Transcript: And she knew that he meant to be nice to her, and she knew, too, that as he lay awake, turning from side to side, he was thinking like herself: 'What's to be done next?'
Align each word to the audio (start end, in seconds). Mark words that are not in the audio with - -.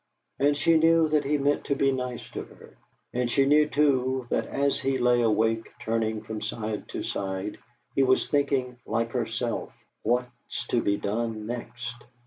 And 0.39 0.57
she 0.57 0.77
knew 0.79 1.07
that 1.09 1.25
he 1.25 1.37
meant 1.37 1.65
to 1.65 1.75
be 1.75 1.91
nice 1.91 2.27
to 2.31 2.41
her, 2.41 2.75
and 3.13 3.29
she 3.29 3.45
knew, 3.45 3.69
too, 3.69 4.25
that 4.31 4.47
as 4.47 4.79
he 4.79 4.97
lay 4.97 5.21
awake, 5.21 5.71
turning 5.79 6.23
from 6.23 6.41
side 6.41 6.89
to 6.89 7.03
side, 7.03 7.59
he 7.95 8.01
was 8.01 8.27
thinking 8.27 8.79
like 8.87 9.11
herself: 9.11 9.71
'What's 10.01 10.65
to 10.69 10.81
be 10.81 10.97
done 10.97 11.45
next?' 11.45 12.03